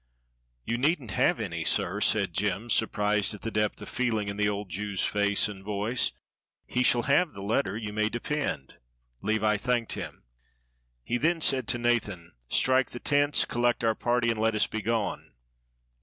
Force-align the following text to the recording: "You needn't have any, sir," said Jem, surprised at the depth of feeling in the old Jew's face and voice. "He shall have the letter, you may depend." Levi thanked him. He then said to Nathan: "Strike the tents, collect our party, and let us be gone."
"You 0.65 0.79
needn't 0.79 1.11
have 1.11 1.39
any, 1.39 1.63
sir," 1.63 2.01
said 2.01 2.33
Jem, 2.33 2.71
surprised 2.71 3.35
at 3.35 3.43
the 3.43 3.51
depth 3.51 3.79
of 3.83 3.89
feeling 3.89 4.29
in 4.29 4.37
the 4.37 4.49
old 4.49 4.69
Jew's 4.71 5.05
face 5.05 5.47
and 5.47 5.63
voice. 5.63 6.11
"He 6.65 6.81
shall 6.81 7.03
have 7.03 7.33
the 7.33 7.43
letter, 7.43 7.77
you 7.77 7.93
may 7.93 8.09
depend." 8.09 8.77
Levi 9.21 9.57
thanked 9.57 9.93
him. 9.93 10.23
He 11.03 11.19
then 11.19 11.39
said 11.39 11.67
to 11.67 11.77
Nathan: 11.77 12.31
"Strike 12.49 12.89
the 12.89 12.99
tents, 12.99 13.45
collect 13.45 13.83
our 13.83 13.93
party, 13.93 14.31
and 14.31 14.39
let 14.41 14.55
us 14.55 14.65
be 14.65 14.81
gone." 14.81 15.35